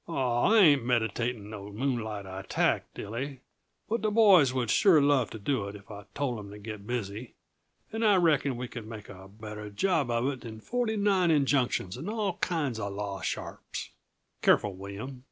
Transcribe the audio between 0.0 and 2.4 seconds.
"Aw, I ain't meditating no moonlight